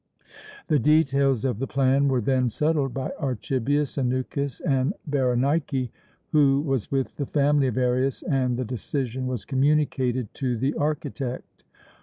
[0.67, 5.91] The details of the plan were then settled by Archibius, Anukis, and Berenike,
[6.31, 11.65] who was with the family of Arius, and the decision was communicated to the architect.